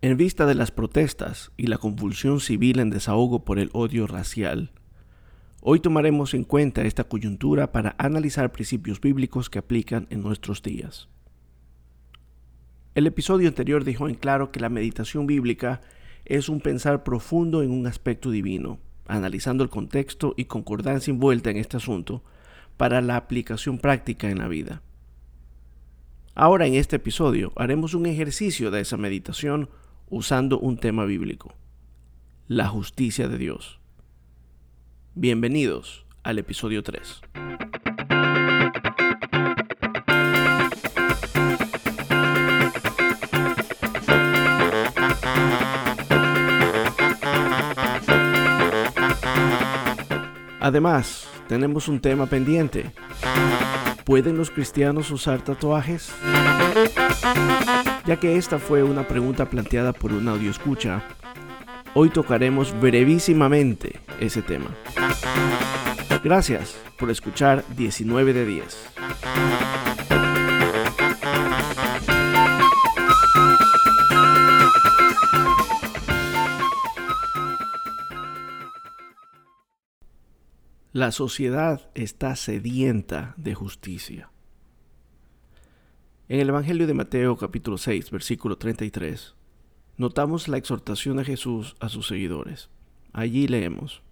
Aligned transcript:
En 0.00 0.16
vista 0.16 0.46
de 0.46 0.54
las 0.54 0.70
protestas 0.70 1.50
y 1.56 1.66
la 1.66 1.78
convulsión 1.78 2.38
civil 2.38 2.78
en 2.78 2.88
desahogo 2.88 3.44
por 3.44 3.58
el 3.58 3.68
odio 3.72 4.06
racial, 4.06 4.70
hoy 5.60 5.80
tomaremos 5.80 6.34
en 6.34 6.44
cuenta 6.44 6.82
esta 6.82 7.02
coyuntura 7.02 7.72
para 7.72 7.96
analizar 7.98 8.52
principios 8.52 9.00
bíblicos 9.00 9.50
que 9.50 9.58
aplican 9.58 10.06
en 10.10 10.22
nuestros 10.22 10.62
días. 10.62 11.08
El 12.94 13.08
episodio 13.08 13.48
anterior 13.48 13.82
dejó 13.82 14.08
en 14.08 14.14
claro 14.14 14.52
que 14.52 14.60
la 14.60 14.68
meditación 14.68 15.26
bíblica 15.26 15.80
es 16.24 16.48
un 16.48 16.60
pensar 16.60 17.02
profundo 17.02 17.64
en 17.64 17.72
un 17.72 17.88
aspecto 17.88 18.30
divino, 18.30 18.78
analizando 19.08 19.64
el 19.64 19.70
contexto 19.70 20.32
y 20.36 20.44
concordancia 20.44 21.10
envuelta 21.10 21.50
en 21.50 21.56
este 21.56 21.76
asunto 21.76 22.22
para 22.76 23.00
la 23.00 23.16
aplicación 23.16 23.78
práctica 23.78 24.30
en 24.30 24.38
la 24.38 24.46
vida. 24.46 24.80
Ahora 26.36 26.68
en 26.68 26.74
este 26.74 26.94
episodio 26.94 27.52
haremos 27.56 27.94
un 27.94 28.06
ejercicio 28.06 28.70
de 28.70 28.82
esa 28.82 28.96
meditación 28.96 29.68
usando 30.10 30.58
un 30.58 30.78
tema 30.78 31.04
bíblico, 31.04 31.54
la 32.46 32.68
justicia 32.68 33.28
de 33.28 33.38
Dios. 33.38 33.80
Bienvenidos 35.14 36.06
al 36.22 36.38
episodio 36.38 36.82
3. 36.82 37.20
Además, 50.60 51.28
tenemos 51.48 51.88
un 51.88 52.00
tema 52.00 52.26
pendiente. 52.26 52.92
¿Pueden 54.04 54.36
los 54.36 54.50
cristianos 54.50 55.10
usar 55.10 55.42
tatuajes? 55.42 56.12
Ya 58.08 58.18
que 58.18 58.38
esta 58.38 58.58
fue 58.58 58.82
una 58.82 59.06
pregunta 59.06 59.50
planteada 59.50 59.92
por 59.92 60.14
un 60.14 60.28
audio 60.28 60.50
escucha, 60.50 61.02
hoy 61.92 62.08
tocaremos 62.08 62.72
brevísimamente 62.80 64.00
ese 64.18 64.40
tema. 64.40 64.74
Gracias 66.24 66.74
por 66.98 67.10
escuchar 67.10 67.62
19 67.76 68.32
de 68.32 68.46
10. 68.46 68.78
La 80.94 81.12
sociedad 81.12 81.90
está 81.94 82.36
sedienta 82.36 83.34
de 83.36 83.54
justicia. 83.54 84.30
En 86.30 86.40
el 86.40 86.50
Evangelio 86.50 86.86
de 86.86 86.92
Mateo 86.92 87.38
capítulo 87.38 87.78
6, 87.78 88.10
versículo 88.10 88.58
33, 88.58 89.34
notamos 89.96 90.46
la 90.46 90.58
exhortación 90.58 91.16
de 91.16 91.24
Jesús 91.24 91.74
a 91.80 91.88
sus 91.88 92.06
seguidores. 92.06 92.68
Allí 93.14 93.48
leemos, 93.48 94.02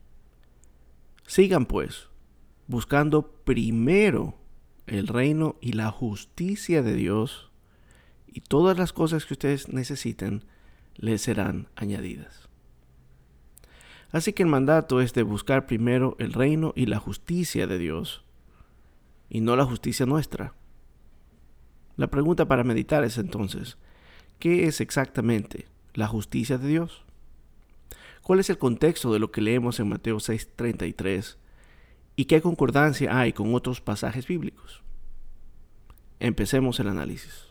Sigan 1.26 1.66
pues, 1.66 2.08
buscando 2.68 3.30
primero 3.44 4.38
el 4.86 5.08
reino 5.08 5.56
y 5.60 5.72
la 5.72 5.90
justicia 5.90 6.82
de 6.82 6.94
Dios, 6.94 7.50
y 8.26 8.40
todas 8.40 8.78
las 8.78 8.94
cosas 8.94 9.26
que 9.26 9.34
ustedes 9.34 9.68
necesiten 9.68 10.42
les 10.96 11.20
serán 11.20 11.68
añadidas. 11.76 12.48
Así 14.10 14.32
que 14.32 14.42
el 14.42 14.48
mandato 14.48 15.02
es 15.02 15.12
de 15.12 15.22
buscar 15.22 15.66
primero 15.66 16.16
el 16.18 16.32
reino 16.32 16.72
y 16.74 16.86
la 16.86 16.98
justicia 16.98 17.66
de 17.66 17.76
Dios, 17.76 18.24
y 19.28 19.42
no 19.42 19.54
la 19.54 19.66
justicia 19.66 20.06
nuestra. 20.06 20.54
La 21.96 22.08
pregunta 22.08 22.46
para 22.46 22.64
meditar 22.64 23.04
es 23.04 23.16
entonces, 23.16 23.78
¿qué 24.38 24.66
es 24.66 24.80
exactamente 24.80 25.66
la 25.94 26.06
justicia 26.06 26.58
de 26.58 26.68
Dios? 26.68 27.04
¿Cuál 28.22 28.40
es 28.40 28.50
el 28.50 28.58
contexto 28.58 29.12
de 29.12 29.18
lo 29.18 29.30
que 29.30 29.40
leemos 29.40 29.80
en 29.80 29.88
Mateo 29.88 30.18
6:33? 30.18 31.36
¿Y 32.16 32.24
qué 32.26 32.42
concordancia 32.42 33.18
hay 33.18 33.32
con 33.32 33.54
otros 33.54 33.80
pasajes 33.80 34.26
bíblicos? 34.26 34.82
Empecemos 36.18 36.80
el 36.80 36.88
análisis. 36.88 37.45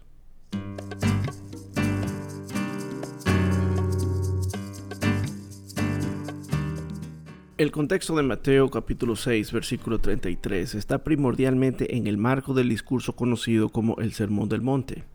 El 7.58 7.72
contexto 7.72 8.14
de 8.18 8.24
Mateo 8.24 8.70
capítulo 8.70 9.16
6 9.16 9.54
versículo 9.54 10.00
33 10.00 10.76
está 10.76 11.06
primordialmente 11.06 11.96
en 11.96 12.06
el 12.06 12.18
marco 12.18 12.54
del 12.54 12.68
discurso 12.68 13.16
conocido 13.16 13.70
como 13.70 13.96
el 14.00 14.12
Sermón 14.12 14.50
del 14.50 14.62
Monte, 14.62 15.06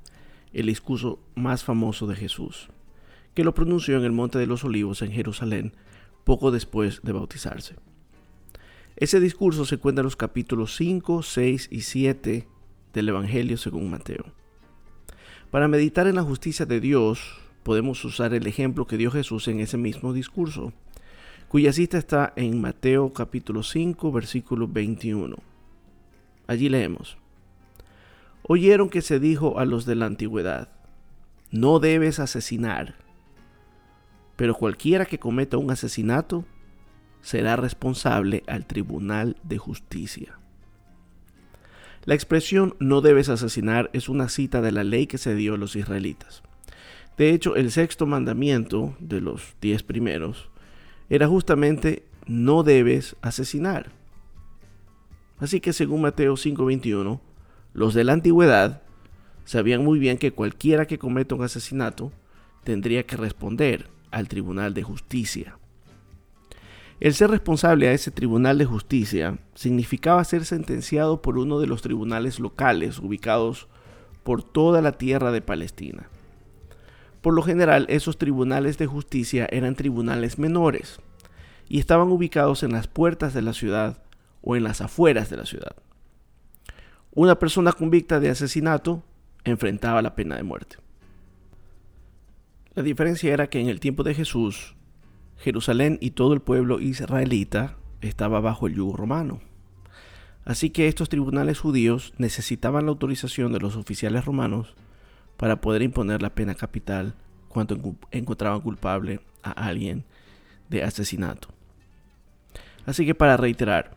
el 0.55 0.65
discurso 0.65 1.19
más 1.35 1.65
famoso 1.65 2.07
de 2.07 2.17
Jesús, 2.17 2.71
que 3.35 3.45
lo 3.45 3.53
pronunció 3.53 3.99
en 3.99 4.05
el 4.05 4.13
Monte 4.13 4.39
de 4.39 4.47
los 4.47 4.65
Olivos 4.65 5.03
en 5.03 5.13
Jerusalén 5.13 5.75
poco 6.25 6.51
después 6.51 7.03
de 7.03 7.13
bautizarse. 7.13 7.75
Ese 8.97 9.21
discurso 9.21 9.67
se 9.67 9.77
cuenta 9.77 10.01
en 10.01 10.07
los 10.07 10.17
capítulos 10.17 10.75
5, 10.77 11.23
6 11.23 11.69
y 11.71 11.83
7 11.83 12.49
del 12.95 13.09
Evangelio 13.11 13.59
según 13.59 13.91
Mateo. 13.91 14.25
Para 15.51 15.69
meditar 15.69 16.07
en 16.07 16.15
la 16.15 16.23
justicia 16.23 16.65
de 16.65 16.81
Dios, 16.81 17.39
podemos 17.63 18.03
usar 18.03 18.33
el 18.33 18.47
ejemplo 18.47 18.87
que 18.87 18.97
dio 18.97 19.11
Jesús 19.11 19.47
en 19.49 19.61
ese 19.61 19.77
mismo 19.77 20.15
discurso 20.15 20.73
cuya 21.51 21.73
cita 21.73 21.99
está 21.99 22.33
en 22.37 22.61
Mateo 22.61 23.13
capítulo 23.13 23.65
5, 23.65 24.13
versículo 24.13 24.69
21. 24.69 25.35
Allí 26.47 26.69
leemos, 26.69 27.19
Oyeron 28.45 28.89
que 28.89 29.03
se 29.03 29.19
dijo 29.19 29.59
a 29.59 29.65
los 29.65 29.85
de 29.85 29.97
la 29.97 30.07
antigüedad, 30.07 30.69
no 31.51 31.81
debes 31.81 32.21
asesinar, 32.21 32.95
pero 34.37 34.55
cualquiera 34.55 35.07
que 35.07 35.19
cometa 35.19 35.57
un 35.57 35.73
asesinato 35.73 36.45
será 37.21 37.57
responsable 37.57 38.45
al 38.47 38.65
tribunal 38.65 39.37
de 39.43 39.59
justicia. 39.59 40.39
La 42.05 42.15
expresión 42.15 42.77
no 42.79 43.01
debes 43.01 43.29
asesinar 43.29 43.91
es 43.93 44.09
una 44.09 44.29
cita 44.29 44.61
de 44.61 44.71
la 44.71 44.85
ley 44.85 45.09
que 45.09 45.19
se 45.19 45.35
dio 45.35 45.55
a 45.55 45.59
los 45.59 45.75
israelitas. 45.75 46.45
De 47.19 47.31
hecho, 47.31 47.57
el 47.57 47.73
sexto 47.73 48.07
mandamiento 48.07 48.95
de 49.01 49.21
los 49.21 49.57
diez 49.61 49.83
primeros 49.83 50.50
era 51.11 51.29
justamente 51.29 52.05
no 52.27 52.63
debes 52.63 53.17
asesinar. 53.21 53.91
Así 55.39 55.61
que 55.61 55.73
según 55.73 56.03
Mateo 56.03 56.37
5:21, 56.37 57.21
los 57.75 57.95
de 57.95 58.05
la 58.05 58.13
antigüedad 58.13 58.83
sabían 59.45 59.85
muy 59.85 59.99
bien 59.99 60.17
que 60.17 60.33
cualquiera 60.33 60.87
que 60.87 60.99
cometa 60.99 61.35
un 61.35 61.43
asesinato 61.43 62.13
tendría 62.65 63.05
que 63.05 63.17
responder 63.17 63.89
al 64.11 64.29
Tribunal 64.29 64.75
de 64.75 64.83
Justicia. 64.83 65.59
El 67.01 67.15
ser 67.15 67.31
responsable 67.31 67.89
a 67.89 67.93
ese 67.93 68.11
Tribunal 68.11 68.59
de 68.59 68.67
Justicia 68.67 69.39
significaba 69.55 70.23
ser 70.23 70.45
sentenciado 70.45 71.23
por 71.23 71.39
uno 71.39 71.59
de 71.59 71.67
los 71.67 71.81
tribunales 71.81 72.39
locales 72.39 72.99
ubicados 72.99 73.69
por 74.23 74.43
toda 74.43 74.83
la 74.83 74.93
tierra 74.93 75.33
de 75.33 75.41
Palestina. 75.41 76.09
Por 77.21 77.35
lo 77.35 77.43
general, 77.43 77.87
esos 77.89 78.17
tribunales 78.19 78.79
de 78.79 78.87
justicia 78.87 79.47
eran 79.51 79.75
tribunales 79.75 80.39
menores 80.39 81.01
y 81.69 81.79
estaban 81.79 82.09
ubicados 82.09 82.63
en 82.63 82.73
las 82.73 82.87
puertas 82.87 83.35
de 83.35 83.43
la 83.43 83.53
ciudad 83.53 84.03
o 84.43 84.57
en 84.57 84.65
las 84.65 84.81
afueras 84.81 85.29
de 85.31 85.37
la 85.37 85.45
ciudad. 85.45 85.77
Una 87.13 87.39
persona 87.39 87.73
convicta 87.73 88.21
de 88.21 88.31
asesinato 88.31 89.03
enfrentaba 89.45 90.01
la 90.01 90.15
pena 90.15 90.37
de 90.37 90.43
muerte. 90.43 90.77
La 92.75 92.83
diferencia 92.83 93.33
era 93.33 93.49
que 93.49 93.61
en 93.61 93.69
el 93.69 93.81
tiempo 93.81 94.03
de 94.03 94.15
Jesús, 94.15 94.77
Jerusalén 95.37 95.99
y 96.01 96.13
todo 96.13 96.33
el 96.33 96.41
pueblo 96.41 96.81
israelita 96.81 97.77
estaba 98.01 98.41
bajo 98.41 98.67
el 98.67 98.75
yugo 98.75 98.97
romano. 98.97 99.41
Así 100.45 100.71
que 100.71 100.89
estos 100.89 101.09
tribunales 101.09 101.59
judíos 101.59 102.15
necesitaban 102.17 102.87
la 102.87 102.93
autorización 102.93 103.53
de 103.53 103.61
los 103.61 103.77
oficiales 103.77 104.25
romanos 104.25 104.75
para 105.41 105.63
poder 105.63 105.81
imponer 105.81 106.21
la 106.21 106.35
pena 106.35 106.55
capital 106.55 107.15
cuando 107.49 107.97
encontraban 108.11 108.61
culpable 108.61 109.21
a 109.43 109.53
alguien 109.53 110.05
de 110.69 110.85
asesinato. 110.85 111.49
Así 112.85 113.07
que 113.07 113.15
para 113.15 113.39
reiterar, 113.39 113.97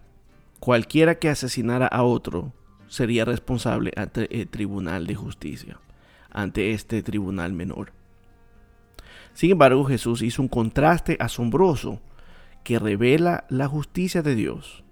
cualquiera 0.62 1.16
que 1.16 1.28
asesinara 1.28 1.86
a 1.88 2.04
otro 2.04 2.54
sería 2.88 3.26
responsable 3.26 3.92
ante 3.98 4.40
el 4.40 4.48
Tribunal 4.48 5.06
de 5.06 5.16
Justicia, 5.16 5.82
ante 6.32 6.72
este 6.72 7.04
tribunal 7.04 7.52
menor. 7.52 7.92
Sin 9.34 9.52
embargo, 9.52 9.84
Jesús 9.84 10.22
hizo 10.22 10.42
un 10.42 10.48
contraste 10.48 11.18
asombroso 11.20 12.00
que 12.64 12.80
revela 12.80 13.44
la 13.50 13.68
justicia 13.68 14.22
de 14.22 14.36
Dios. 14.36 14.86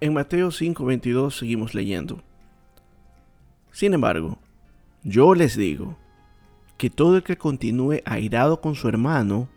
En 0.00 0.14
Mateo 0.14 0.50
5:22 0.50 1.36
seguimos 1.36 1.74
leyendo. 1.74 2.22
Sin 3.72 3.92
embargo, 3.92 4.38
yo 5.02 5.34
les 5.34 5.56
digo 5.56 5.96
que 6.76 6.90
todo 6.90 7.16
el 7.16 7.22
que 7.22 7.36
continúe 7.36 8.02
airado 8.04 8.60
con 8.60 8.74
su 8.74 8.88
hermano 8.88 9.48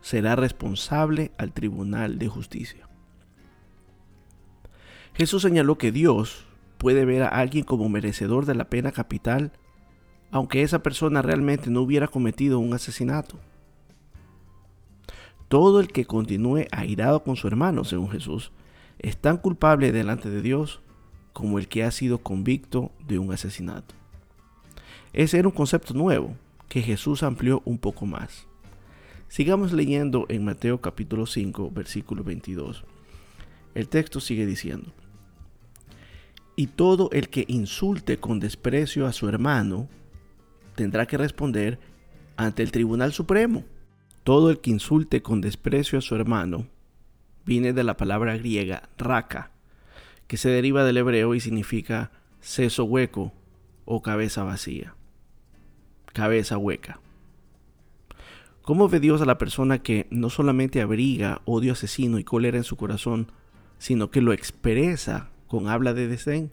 será 0.00 0.36
responsable 0.36 1.32
al 1.38 1.52
tribunal 1.52 2.18
de 2.18 2.28
justicia. 2.28 2.88
Jesús 5.14 5.42
señaló 5.42 5.78
que 5.78 5.92
Dios 5.92 6.46
puede 6.78 7.04
ver 7.04 7.22
a 7.22 7.28
alguien 7.28 7.64
como 7.64 7.88
merecedor 7.88 8.46
de 8.46 8.54
la 8.54 8.68
pena 8.68 8.92
capital 8.92 9.52
aunque 10.32 10.62
esa 10.62 10.82
persona 10.82 11.22
realmente 11.22 11.70
no 11.70 11.82
hubiera 11.82 12.08
cometido 12.08 12.58
un 12.58 12.72
asesinato. 12.72 13.38
Todo 15.48 15.78
el 15.78 15.88
que 15.88 16.06
continúe 16.06 16.64
airado 16.72 17.22
con 17.22 17.36
su 17.36 17.46
hermano, 17.46 17.84
según 17.84 18.10
Jesús, 18.10 18.50
es 18.98 19.18
tan 19.18 19.36
culpable 19.36 19.92
delante 19.92 20.30
de 20.30 20.40
Dios 20.40 20.80
como 21.34 21.58
el 21.58 21.68
que 21.68 21.84
ha 21.84 21.90
sido 21.90 22.18
convicto 22.18 22.90
de 23.06 23.18
un 23.18 23.30
asesinato. 23.30 23.94
Ese 25.12 25.38
era 25.38 25.48
un 25.48 25.54
concepto 25.54 25.92
nuevo 25.92 26.34
que 26.68 26.80
Jesús 26.80 27.22
amplió 27.22 27.60
un 27.66 27.76
poco 27.76 28.06
más. 28.06 28.46
Sigamos 29.28 29.72
leyendo 29.72 30.24
en 30.30 30.42
Mateo 30.42 30.80
capítulo 30.80 31.26
5, 31.26 31.70
versículo 31.70 32.24
22. 32.24 32.84
El 33.74 33.88
texto 33.88 34.20
sigue 34.20 34.46
diciendo, 34.46 34.90
Y 36.56 36.68
todo 36.68 37.10
el 37.12 37.28
que 37.28 37.44
insulte 37.46 38.20
con 38.20 38.40
desprecio 38.40 39.06
a 39.06 39.12
su 39.12 39.28
hermano 39.28 39.88
tendrá 40.76 41.06
que 41.06 41.18
responder 41.18 41.78
ante 42.36 42.62
el 42.62 42.72
Tribunal 42.72 43.12
Supremo. 43.12 43.64
Todo 44.24 44.48
el 44.50 44.60
que 44.60 44.70
insulte 44.70 45.20
con 45.20 45.42
desprecio 45.42 45.98
a 45.98 46.02
su 46.02 46.14
hermano 46.14 46.66
viene 47.44 47.74
de 47.74 47.84
la 47.84 47.98
palabra 47.98 48.38
griega 48.38 48.88
raka, 48.96 49.50
que 50.26 50.38
se 50.38 50.48
deriva 50.48 50.84
del 50.84 50.96
hebreo 50.96 51.34
y 51.34 51.40
significa 51.40 52.12
seso 52.40 52.84
hueco 52.84 53.34
o 53.84 54.00
cabeza 54.00 54.42
vacía. 54.44 54.94
Cabeza 56.12 56.58
hueca. 56.58 57.00
¿Cómo 58.62 58.88
ve 58.88 59.00
Dios 59.00 59.20
a 59.20 59.26
la 59.26 59.38
persona 59.38 59.82
que 59.82 60.06
no 60.10 60.30
solamente 60.30 60.80
abriga 60.80 61.42
odio 61.46 61.72
asesino 61.72 62.18
y 62.18 62.24
cólera 62.24 62.58
en 62.58 62.64
su 62.64 62.76
corazón, 62.76 63.32
sino 63.78 64.10
que 64.10 64.20
lo 64.20 64.32
expresa 64.32 65.30
con 65.48 65.68
habla 65.68 65.94
de 65.94 66.06
desdén? 66.06 66.52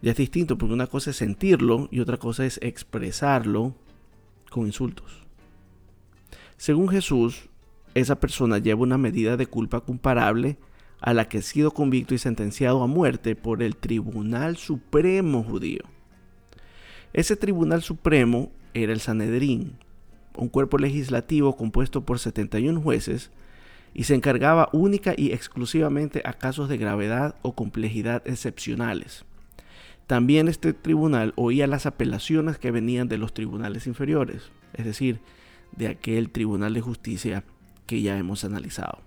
Ya 0.00 0.12
es 0.12 0.16
distinto 0.16 0.56
porque 0.56 0.74
una 0.74 0.86
cosa 0.86 1.10
es 1.10 1.16
sentirlo 1.16 1.88
y 1.90 2.00
otra 2.00 2.16
cosa 2.16 2.46
es 2.46 2.58
expresarlo 2.62 3.74
con 4.50 4.66
insultos. 4.66 5.26
Según 6.56 6.88
Jesús, 6.88 7.48
esa 7.94 8.20
persona 8.20 8.58
lleva 8.58 8.82
una 8.82 8.98
medida 8.98 9.36
de 9.36 9.46
culpa 9.46 9.80
comparable 9.80 10.56
a 11.00 11.12
la 11.12 11.28
que 11.28 11.38
ha 11.38 11.42
sido 11.42 11.72
convicto 11.72 12.14
y 12.14 12.18
sentenciado 12.18 12.82
a 12.82 12.86
muerte 12.86 13.36
por 13.36 13.62
el 13.62 13.76
Tribunal 13.76 14.56
Supremo 14.56 15.42
judío. 15.42 15.95
Ese 17.12 17.36
Tribunal 17.36 17.82
Supremo 17.82 18.50
era 18.74 18.92
el 18.92 19.00
Sanedrín, 19.00 19.78
un 20.36 20.48
cuerpo 20.48 20.78
legislativo 20.78 21.56
compuesto 21.56 22.04
por 22.04 22.18
71 22.18 22.80
jueces 22.80 23.30
y 23.94 24.04
se 24.04 24.14
encargaba 24.14 24.68
única 24.72 25.14
y 25.16 25.32
exclusivamente 25.32 26.20
a 26.24 26.34
casos 26.34 26.68
de 26.68 26.76
gravedad 26.76 27.34
o 27.42 27.54
complejidad 27.54 28.22
excepcionales. 28.26 29.24
También 30.06 30.48
este 30.48 30.72
tribunal 30.72 31.32
oía 31.36 31.66
las 31.66 31.86
apelaciones 31.86 32.58
que 32.58 32.70
venían 32.70 33.08
de 33.08 33.18
los 33.18 33.34
tribunales 33.34 33.86
inferiores, 33.86 34.50
es 34.74 34.84
decir, 34.84 35.20
de 35.72 35.88
aquel 35.88 36.30
tribunal 36.30 36.74
de 36.74 36.80
justicia 36.80 37.44
que 37.86 38.02
ya 38.02 38.18
hemos 38.18 38.44
analizado. 38.44 38.98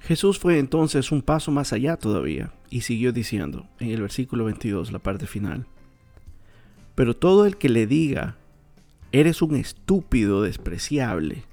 Jesús 0.00 0.38
fue 0.38 0.58
entonces 0.58 1.12
un 1.12 1.22
paso 1.22 1.50
más 1.50 1.72
allá 1.72 1.96
todavía 1.96 2.52
y 2.70 2.80
siguió 2.80 3.12
diciendo 3.12 3.68
en 3.78 3.90
el 3.90 4.00
versículo 4.00 4.46
22, 4.46 4.90
la 4.92 4.98
parte 4.98 5.26
final, 5.26 5.66
pero 7.00 7.16
todo 7.16 7.46
el 7.46 7.56
que 7.56 7.70
le 7.70 7.86
diga, 7.86 8.36
eres 9.10 9.40
un 9.40 9.56
estúpido 9.56 10.42
despreciable, 10.42 11.44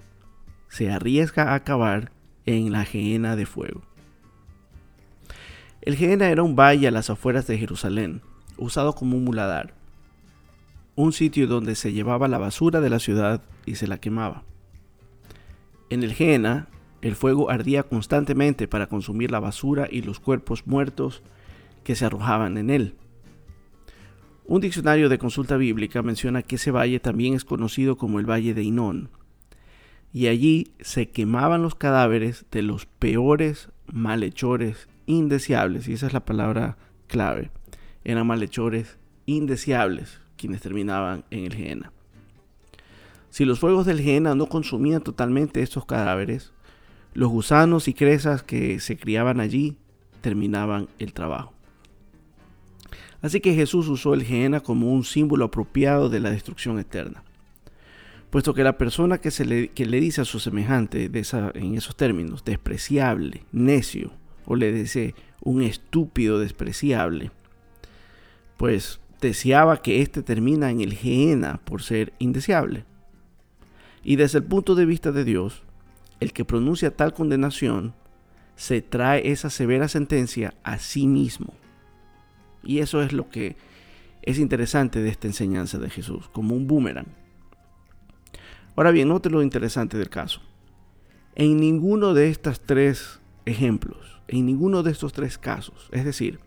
se 0.68 0.92
arriesga 0.92 1.44
a 1.44 1.56
acabar 1.56 2.12
en 2.46 2.74
la 2.74 2.84
gehenna 2.84 3.38
de 3.38 3.46
fuego. 3.46 3.82
El 5.80 5.96
Gehenna 5.96 6.28
era 6.28 6.44
un 6.44 6.58
valle 6.58 6.90
a 6.90 6.92
las 6.92 7.10
afueras 7.10 7.48
de 7.48 7.58
Jerusalén, 7.58 8.20
usado 8.58 8.94
como 8.94 9.16
un 9.16 9.24
muladar, 9.24 9.74
un 10.98 11.14
sitio 11.14 11.48
donde 11.48 11.76
se 11.76 11.94
llevaba 11.94 12.28
la 12.28 12.40
basura 12.40 12.82
de 12.82 12.90
la 12.90 13.00
ciudad 13.00 13.42
y 13.66 13.76
se 13.76 13.88
la 13.88 14.02
quemaba. 14.02 14.44
En 15.90 16.04
el 16.04 16.12
Gehenna, 16.12 16.68
el 17.02 17.16
fuego 17.16 17.50
ardía 17.50 17.84
constantemente 17.84 18.68
para 18.68 18.88
consumir 18.88 19.32
la 19.32 19.40
basura 19.40 19.88
y 19.90 20.02
los 20.02 20.20
cuerpos 20.20 20.68
muertos 20.68 21.24
que 21.86 21.96
se 21.96 22.04
arrojaban 22.04 22.58
en 22.58 22.70
él. 22.70 22.96
Un 24.48 24.62
diccionario 24.62 25.10
de 25.10 25.18
consulta 25.18 25.58
bíblica 25.58 26.02
menciona 26.02 26.42
que 26.42 26.56
ese 26.56 26.72
valle 26.72 27.02
también 27.02 27.34
es 27.34 27.44
conocido 27.44 27.98
como 27.98 28.18
el 28.18 28.30
Valle 28.30 28.54
de 28.54 28.64
Inón, 28.64 29.10
y 30.14 30.28
allí 30.28 30.72
se 30.80 31.10
quemaban 31.10 31.62
los 31.62 31.76
cadáveres 31.76 32.46
de 32.50 32.62
los 32.62 32.86
peores 32.86 33.68
malhechores 33.92 34.88
indeseables, 35.06 35.90
y 35.90 35.94
esa 35.94 36.08
es 36.08 36.14
la 36.14 36.24
palabra 36.24 36.78
clave, 37.08 37.52
eran 38.06 38.26
malhechores 38.26 38.98
indeseables 39.26 40.22
quienes 40.38 40.62
terminaban 40.62 41.26
en 41.30 41.44
el 41.44 41.54
Gehenna. 41.54 41.92
Si 43.30 43.44
los 43.44 43.60
fuegos 43.60 43.86
del 43.86 44.00
Gehenna 44.00 44.34
no 44.34 44.48
consumían 44.48 45.02
totalmente 45.02 45.62
estos 45.62 45.86
cadáveres, 45.86 46.54
los 47.14 47.30
gusanos 47.30 47.90
y 47.90 47.94
cresas 47.94 48.44
que 48.44 48.80
se 48.80 48.96
criaban 48.96 49.42
allí 49.42 49.76
terminaban 50.22 50.88
el 51.00 51.12
trabajo. 51.12 51.57
Así 53.22 53.40
que 53.40 53.54
Jesús 53.54 53.88
usó 53.88 54.14
el 54.14 54.24
Gehenna 54.24 54.60
como 54.60 54.92
un 54.94 55.04
símbolo 55.04 55.46
apropiado 55.46 56.10
de 56.10 56.20
la 56.20 56.32
destrucción 56.32 56.80
eterna. 56.80 57.24
Puesto 58.30 58.54
que 58.54 58.64
la 58.64 58.78
persona 58.78 59.20
que, 59.20 59.32
le, 59.46 60.02
dice 60.02 60.22
a 60.22 60.26
su 60.26 60.40
semejante 60.40 61.06
en 61.06 61.76
esos 61.76 61.96
términos, 61.96 62.44
despreciable, 62.44 63.44
necio, 63.52 64.12
o 64.46 64.56
le 64.56 64.72
dice 64.72 65.16
un 65.42 65.62
estúpido 65.62 66.40
despreciable, 66.40 67.32
pues 68.58 69.00
deseaba 69.22 69.82
que 69.82 70.02
éste 70.02 70.24
termina 70.24 70.70
en 70.70 70.82
el 70.82 70.94
Gehenna 70.94 71.60
por 71.64 71.82
ser 71.82 72.14
indeseable. 72.20 72.86
Y 74.04 74.18
desde 74.18 74.40
el 74.40 74.44
punto 74.44 74.76
de 74.76 74.86
vista 74.86 75.12
de 75.12 75.24
Dios, 75.24 75.64
el 76.20 76.34
que 76.34 76.46
pronuncia 76.46 76.96
tal 76.96 77.14
condenación 77.14 77.94
se 78.56 78.82
trae 78.82 79.32
esa 79.32 79.50
severa 79.50 79.88
sentencia 79.88 80.54
a 80.64 80.80
sí 80.80 81.08
mismo. 81.08 81.54
Y 82.68 82.80
eso 82.80 83.02
es 83.02 83.14
lo 83.14 83.30
que 83.30 83.56
es 84.22 84.38
interesante 84.40 85.02
de 85.02 85.08
esta 85.08 85.26
enseñanza 85.26 85.78
de 85.78 85.90
Jesús, 85.90 86.28
como 86.34 86.54
un 86.54 86.68
boomerang. 86.68 87.08
Ahora 88.76 88.92
bien, 88.92 89.08
note 89.08 89.30
lo 89.30 89.42
interesante 89.42 89.98
del 89.98 90.10
caso. 90.10 90.42
En 91.36 91.56
ninguno 91.58 92.14
de 92.14 92.30
estos 92.30 92.60
tres 92.60 93.22
ejemplos, 93.46 94.20
en 94.28 94.46
ninguno 94.46 94.84
de 94.84 94.92
estos 94.92 95.14
tres 95.14 95.38
casos, 95.38 95.88
es 95.94 96.04
decir, 96.04 96.40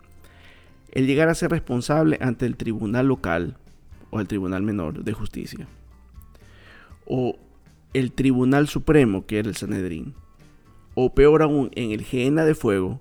el 0.93 1.07
llegar 1.07 1.31
a 1.31 1.35
ser 1.35 1.53
responsable 1.53 2.19
ante 2.21 2.45
el 2.45 2.59
tribunal 2.59 3.07
local 3.07 3.57
o 4.11 4.21
el 4.21 4.29
tribunal 4.29 4.63
menor 4.63 5.03
de 5.03 5.13
justicia, 5.15 5.69
o 7.07 7.39
el 7.95 8.13
Tribunal 8.13 8.69
Supremo, 8.69 9.25
que 9.25 9.39
era 9.39 9.49
el 9.49 9.57
Sanedrín, 9.57 10.15
o 10.95 11.15
peor 11.15 11.43
aún, 11.43 11.71
en 11.75 11.93
el 11.93 12.03
Gehenna 12.03 12.45
de 12.45 12.55
Fuego, 12.55 13.01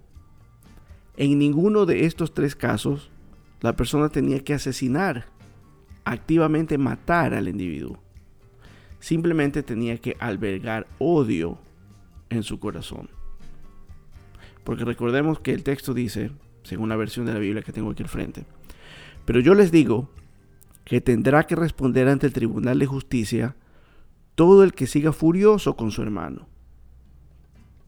en 1.20 1.38
ninguno 1.38 1.86
de 1.86 2.06
estos 2.06 2.34
tres 2.34 2.56
casos 2.56 3.12
la 3.60 3.76
persona 3.76 4.08
tenía 4.08 4.42
que 4.42 4.54
asesinar, 4.54 5.26
activamente 6.06 6.78
matar 6.78 7.34
al 7.34 7.50
individuo. 7.50 8.02
Simplemente 9.02 9.62
tenía 9.62 9.98
que 9.98 10.16
albergar 10.20 10.88
odio 10.98 11.60
en 12.30 12.44
su 12.44 12.58
corazón. 12.58 13.10
Porque 14.64 14.86
recordemos 14.86 15.42
que 15.42 15.52
el 15.52 15.64
texto 15.64 15.94
dice, 15.94 16.32
según 16.64 16.88
la 16.88 16.96
versión 16.96 17.26
de 17.26 17.34
la 17.34 17.40
Biblia 17.40 17.64
que 17.64 17.74
tengo 17.74 17.92
aquí 17.92 18.02
al 18.02 18.10
frente, 18.10 18.46
pero 19.26 19.42
yo 19.42 19.56
les 19.56 19.74
digo 19.74 20.10
que 20.86 21.02
tendrá 21.02 21.46
que 21.46 21.58
responder 21.58 22.08
ante 22.08 22.28
el 22.28 22.34
Tribunal 22.34 22.80
de 22.80 22.86
Justicia 22.86 23.58
todo 24.36 24.64
el 24.64 24.74
que 24.74 24.88
siga 24.88 25.12
furioso 25.12 25.76
con 25.76 25.92
su 25.92 26.02
hermano. 26.02 26.48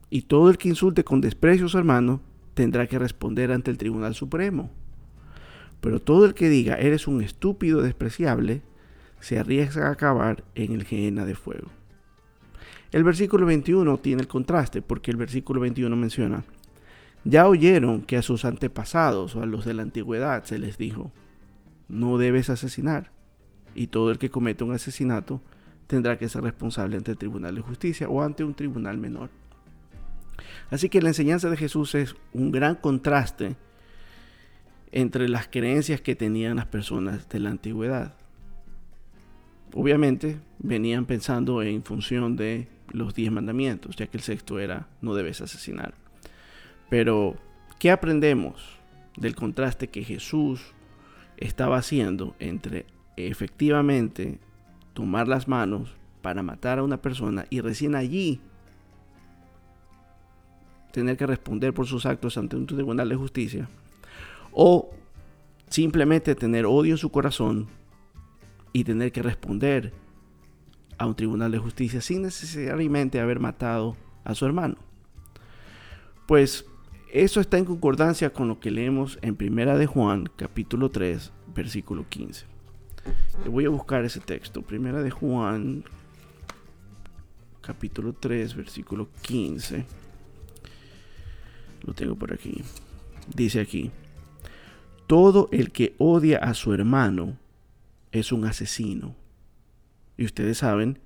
Y 0.09 0.23
todo 0.23 0.49
el 0.49 0.57
que 0.57 0.67
insulte 0.67 1.05
con 1.05 1.21
desprecio 1.21 1.67
a 1.67 1.69
su 1.69 1.77
hermano 1.77 2.19
tendrá 2.53 2.87
que 2.87 2.99
responder 2.99 3.51
ante 3.51 3.71
el 3.71 3.77
Tribunal 3.77 4.15
Supremo. 4.15 4.69
Pero 5.79 5.99
todo 5.99 6.25
el 6.25 6.33
que 6.33 6.49
diga 6.49 6.75
eres 6.75 7.07
un 7.07 7.21
estúpido 7.21 7.81
despreciable 7.81 8.61
se 9.19 9.39
arriesga 9.39 9.87
a 9.87 9.91
acabar 9.91 10.43
en 10.55 10.73
el 10.73 10.83
Gehenna 10.83 11.25
de 11.25 11.35
fuego. 11.35 11.69
El 12.91 13.03
versículo 13.03 13.45
21 13.45 13.97
tiene 13.99 14.21
el 14.21 14.27
contraste 14.27 14.81
porque 14.81 15.11
el 15.11 15.17
versículo 15.17 15.61
21 15.61 15.95
menciona, 15.95 16.43
ya 17.23 17.47
oyeron 17.47 18.01
que 18.01 18.17
a 18.17 18.21
sus 18.21 18.45
antepasados 18.45 19.35
o 19.35 19.43
a 19.43 19.45
los 19.45 19.63
de 19.63 19.73
la 19.73 19.83
antigüedad 19.83 20.43
se 20.43 20.59
les 20.59 20.77
dijo, 20.77 21.11
no 21.87 22.17
debes 22.17 22.49
asesinar, 22.49 23.11
y 23.75 23.87
todo 23.87 24.11
el 24.11 24.17
que 24.17 24.29
comete 24.29 24.63
un 24.63 24.73
asesinato 24.73 25.41
tendrá 25.87 26.17
que 26.17 26.29
ser 26.29 26.43
responsable 26.43 26.97
ante 26.97 27.11
el 27.11 27.17
Tribunal 27.17 27.55
de 27.55 27.61
Justicia 27.61 28.09
o 28.09 28.21
ante 28.21 28.43
un 28.43 28.55
tribunal 28.55 28.97
menor. 28.97 29.29
Así 30.69 30.89
que 30.89 31.01
la 31.01 31.09
enseñanza 31.09 31.49
de 31.49 31.57
Jesús 31.57 31.95
es 31.95 32.15
un 32.33 32.51
gran 32.51 32.75
contraste 32.75 33.55
entre 34.91 35.29
las 35.29 35.47
creencias 35.47 36.01
que 36.01 36.15
tenían 36.15 36.57
las 36.57 36.65
personas 36.65 37.27
de 37.29 37.39
la 37.39 37.49
antigüedad. 37.49 38.15
Obviamente 39.73 40.39
venían 40.59 41.05
pensando 41.05 41.61
en 41.61 41.83
función 41.83 42.35
de 42.35 42.67
los 42.91 43.13
diez 43.13 43.31
mandamientos, 43.31 43.95
ya 43.95 44.07
que 44.07 44.17
el 44.17 44.23
sexto 44.23 44.59
era 44.59 44.87
no 45.01 45.13
debes 45.13 45.41
asesinar. 45.41 45.93
Pero, 46.89 47.37
¿qué 47.79 47.89
aprendemos 47.91 48.77
del 49.15 49.35
contraste 49.35 49.87
que 49.87 50.03
Jesús 50.03 50.61
estaba 51.37 51.77
haciendo 51.77 52.35
entre 52.39 52.85
efectivamente 53.15 54.39
tomar 54.93 55.27
las 55.27 55.47
manos 55.47 55.95
para 56.21 56.43
matar 56.43 56.79
a 56.79 56.83
una 56.83 57.01
persona 57.01 57.45
y 57.49 57.61
recién 57.61 57.95
allí 57.95 58.41
tener 60.91 61.17
que 61.17 61.25
responder 61.25 61.73
por 61.73 61.87
sus 61.87 62.05
actos 62.05 62.37
ante 62.37 62.55
un 62.55 62.65
tribunal 62.65 63.09
de 63.09 63.15
justicia, 63.15 63.69
o 64.51 64.91
simplemente 65.69 66.35
tener 66.35 66.65
odio 66.65 66.93
en 66.93 66.97
su 66.97 67.09
corazón 67.09 67.67
y 68.73 68.83
tener 68.83 69.11
que 69.11 69.21
responder 69.21 69.93
a 70.97 71.05
un 71.07 71.15
tribunal 71.15 71.51
de 71.51 71.57
justicia 71.57 72.01
sin 72.01 72.21
necesariamente 72.21 73.19
haber 73.19 73.39
matado 73.39 73.95
a 74.23 74.35
su 74.35 74.45
hermano. 74.45 74.75
Pues 76.27 76.65
eso 77.11 77.41
está 77.41 77.57
en 77.57 77.65
concordancia 77.65 78.31
con 78.31 78.47
lo 78.47 78.59
que 78.59 78.71
leemos 78.71 79.17
en 79.21 79.35
Primera 79.35 79.77
de 79.77 79.85
Juan, 79.85 80.29
capítulo 80.35 80.89
3, 80.89 81.31
versículo 81.55 82.05
15. 82.07 82.45
voy 83.49 83.65
a 83.65 83.69
buscar 83.69 84.05
ese 84.05 84.19
texto. 84.19 84.61
Primera 84.61 85.01
de 85.01 85.11
Juan, 85.11 85.83
capítulo 87.61 88.13
3, 88.13 88.55
versículo 88.55 89.09
15. 89.23 89.85
Lo 91.83 91.93
tengo 91.93 92.15
por 92.15 92.33
aquí. 92.33 92.63
Dice 93.35 93.59
aquí, 93.59 93.91
todo 95.07 95.49
el 95.51 95.71
que 95.71 95.95
odia 95.97 96.37
a 96.37 96.53
su 96.53 96.73
hermano 96.73 97.37
es 98.11 98.31
un 98.31 98.45
asesino. 98.45 99.15
Y 100.17 100.25
ustedes 100.25 100.59
saben 100.59 100.99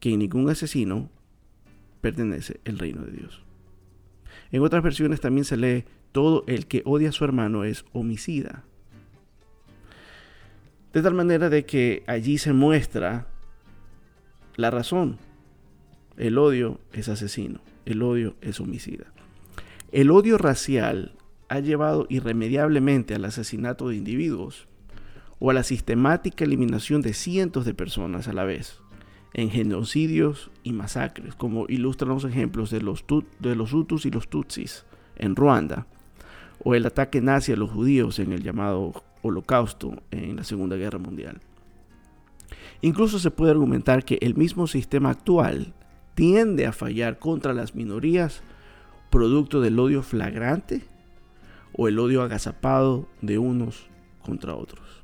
que 0.00 0.16
ningún 0.16 0.48
asesino 0.48 1.10
pertenece 2.00 2.60
el 2.64 2.78
reino 2.78 3.02
de 3.02 3.12
Dios. 3.12 3.42
En 4.52 4.62
otras 4.62 4.82
versiones 4.82 5.20
también 5.20 5.44
se 5.44 5.56
lee, 5.56 5.84
todo 6.12 6.44
el 6.46 6.66
que 6.66 6.82
odia 6.84 7.10
a 7.10 7.12
su 7.12 7.24
hermano 7.24 7.64
es 7.64 7.84
homicida. 7.92 8.64
De 10.92 11.02
tal 11.02 11.14
manera 11.14 11.50
de 11.50 11.66
que 11.66 12.04
allí 12.06 12.38
se 12.38 12.52
muestra 12.52 13.26
la 14.56 14.70
razón. 14.70 15.18
El 16.16 16.38
odio 16.38 16.80
es 16.92 17.08
asesino, 17.08 17.60
el 17.84 18.02
odio 18.02 18.36
es 18.40 18.60
homicida. 18.60 19.12
El 19.92 20.10
odio 20.10 20.36
racial 20.36 21.12
ha 21.48 21.60
llevado 21.60 22.06
irremediablemente 22.08 23.14
al 23.14 23.24
asesinato 23.24 23.88
de 23.88 23.96
individuos 23.96 24.66
o 25.38 25.50
a 25.50 25.54
la 25.54 25.62
sistemática 25.62 26.44
eliminación 26.44 27.02
de 27.02 27.12
cientos 27.12 27.64
de 27.64 27.74
personas 27.74 28.26
a 28.26 28.32
la 28.32 28.44
vez 28.44 28.80
en 29.32 29.50
genocidios 29.50 30.50
y 30.62 30.72
masacres, 30.72 31.34
como 31.34 31.66
ilustran 31.68 32.08
los 32.08 32.24
ejemplos 32.24 32.70
de 32.70 32.80
los, 32.80 33.04
Hutus 33.72 34.06
y 34.06 34.10
los 34.10 34.28
Tutsis 34.28 34.86
en 35.16 35.36
Ruanda, 35.36 35.86
o 36.64 36.74
el 36.74 36.86
ataque 36.86 37.20
nazi 37.20 37.52
a 37.52 37.56
los 37.56 37.70
judíos 37.70 38.18
en 38.18 38.32
el 38.32 38.42
llamado 38.42 39.04
Holocausto 39.20 40.02
en 40.10 40.36
la 40.36 40.44
Segunda 40.44 40.76
Guerra 40.76 40.98
Mundial. 40.98 41.40
Incluso 42.80 43.18
se 43.18 43.30
puede 43.30 43.50
argumentar 43.50 44.04
que 44.04 44.18
el 44.22 44.36
mismo 44.36 44.66
sistema 44.66 45.10
actual 45.10 45.74
tiende 46.14 46.66
a 46.66 46.72
fallar 46.72 47.18
contra 47.18 47.52
las 47.52 47.74
minorías 47.74 48.42
producto 49.10 49.60
del 49.60 49.78
odio 49.78 50.02
flagrante 50.02 50.82
o 51.72 51.88
el 51.88 51.98
odio 51.98 52.22
agazapado 52.22 53.08
de 53.20 53.38
unos 53.38 53.88
contra 54.22 54.54
otros. 54.54 55.02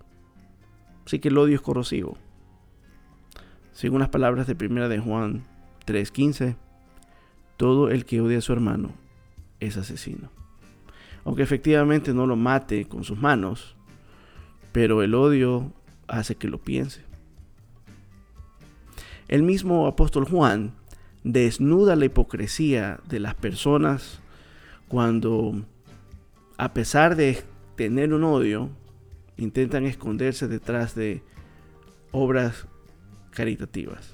Así 1.06 1.18
que 1.18 1.28
el 1.28 1.38
odio 1.38 1.54
es 1.54 1.60
corrosivo. 1.60 2.16
Según 3.72 4.00
las 4.00 4.08
palabras 4.08 4.46
de 4.46 4.54
primera 4.54 4.88
de 4.88 4.98
Juan 4.98 5.44
3:15, 5.86 6.56
todo 7.56 7.90
el 7.90 8.04
que 8.04 8.20
odia 8.20 8.38
a 8.38 8.42
su 8.42 8.52
hermano 8.52 8.90
es 9.60 9.76
asesino. 9.76 10.30
Aunque 11.24 11.42
efectivamente 11.42 12.12
no 12.12 12.26
lo 12.26 12.36
mate 12.36 12.86
con 12.86 13.04
sus 13.04 13.18
manos, 13.18 13.76
pero 14.72 15.02
el 15.02 15.14
odio 15.14 15.72
hace 16.08 16.36
que 16.36 16.48
lo 16.48 16.58
piense. 16.58 17.04
El 19.28 19.42
mismo 19.42 19.86
apóstol 19.86 20.26
Juan 20.26 20.74
desnuda 21.24 21.96
la 21.96 22.06
hipocresía 22.06 23.00
de 23.08 23.20
las 23.20 23.34
personas 23.34 24.20
cuando, 24.88 25.64
a 26.58 26.72
pesar 26.74 27.16
de 27.16 27.42
tener 27.76 28.12
un 28.12 28.24
odio, 28.24 28.70
intentan 29.36 29.86
esconderse 29.86 30.48
detrás 30.48 30.94
de 30.94 31.22
obras 32.10 32.66
caritativas. 33.30 34.12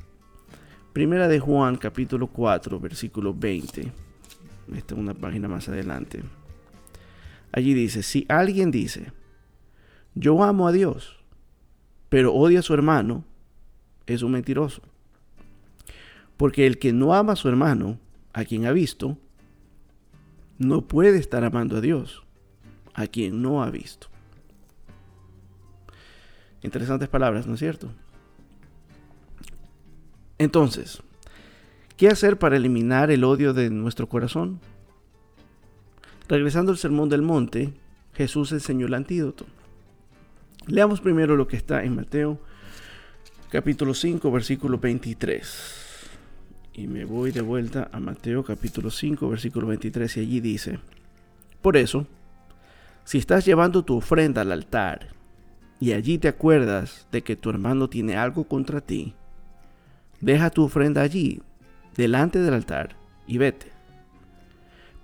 Primera 0.93 1.29
de 1.29 1.41
Juan 1.41 1.77
capítulo 1.77 2.29
4 2.29 2.81
versículo 2.81 3.35
20. 3.35 3.93
Esta 4.75 4.95
es 4.95 5.00
una 5.00 5.15
página 5.15 5.49
más 5.49 5.69
adelante. 5.69 6.23
Allí 7.53 7.73
dice, 7.73 8.03
si 8.03 8.27
alguien 8.29 8.71
dice, 8.71 9.12
yo 10.15 10.43
amo 10.43 10.69
a 10.69 10.73
Dios, 10.73 11.17
pero 12.09 12.35
odia 12.35 12.61
a 12.61 12.62
su 12.62 12.75
hermano, 12.75 13.25
es 14.07 14.23
un 14.23 14.33
mentiroso. 14.33 14.83
Porque 16.38 16.66
el 16.66 16.78
que 16.78 16.95
no 16.95 17.14
ama 17.14 17.35
a 17.35 17.37
su 17.37 17.49
hermano, 17.49 17.99
a 18.33 18.47
quien 18.47 18.64
ha 18.64 18.73
visto, 18.73 19.18
no 20.57 20.87
puede 20.87 21.18
estar 21.18 21.45
amando 21.45 21.76
a 21.76 21.80
Dios, 21.83 22.23
a 22.95 23.07
quien 23.07 23.42
no 23.42 23.62
ha 23.62 23.71
visto. 23.71 24.09
Interesantes 26.62 27.09
palabras, 27.09 27.47
¿no 27.47 27.54
es 27.54 27.61
cierto? 27.61 27.90
Entonces, 30.38 31.02
¿qué 31.97 32.09
hacer 32.09 32.38
para 32.38 32.57
eliminar 32.57 33.11
el 33.11 33.25
odio 33.25 33.52
de 33.52 33.68
nuestro 33.68 34.09
corazón? 34.09 34.61
Regresando 36.28 36.73
al 36.73 36.78
Sermón 36.78 37.09
del 37.09 37.23
Monte, 37.23 37.75
Jesús 38.14 38.52
enseñó 38.52 38.87
el 38.87 38.95
antídoto. 38.95 39.45
Leamos 40.66 41.00
primero 41.00 41.37
lo 41.37 41.49
que 41.49 41.57
está 41.57 41.83
en 41.83 41.97
Mateo 41.97 42.40
capítulo 43.50 43.95
5, 43.95 44.30
versículo 44.30 44.78
23. 44.78 45.88
Y 46.78 46.87
me 46.87 47.04
voy 47.04 47.32
de 47.32 47.40
vuelta 47.40 47.88
a 47.90 47.99
Mateo 47.99 48.44
capítulo 48.44 48.88
5, 48.88 49.28
versículo 49.28 49.66
23, 49.66 50.16
y 50.16 50.20
allí 50.20 50.38
dice, 50.38 50.78
Por 51.61 51.76
eso, 51.76 52.06
si 53.02 53.18
estás 53.18 53.44
llevando 53.44 53.85
tu 53.85 53.97
ofrenda 53.97 54.42
al 54.42 54.52
altar, 54.52 55.08
y 55.80 55.90
allí 55.90 56.18
te 56.18 56.28
acuerdas 56.28 57.08
de 57.11 57.23
que 57.23 57.35
tu 57.35 57.50
hermano 57.50 57.88
tiene 57.88 58.16
algo 58.16 58.44
contra 58.44 58.80
ti, 58.80 59.12
Deja 60.20 60.50
tu 60.50 60.62
ofrenda 60.62 61.02
allí, 61.02 61.42
delante 61.97 62.40
del 62.40 62.54
altar, 62.54 62.94
y 63.26 63.38
vete. 63.38 63.73